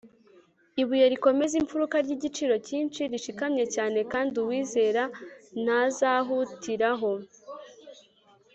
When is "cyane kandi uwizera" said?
3.75-5.03